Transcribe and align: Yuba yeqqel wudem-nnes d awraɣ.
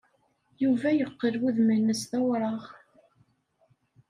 Yuba 0.63 0.89
yeqqel 0.97 1.35
wudem-nnes 1.41 2.01
d 2.09 2.11
awraɣ. 2.19 2.63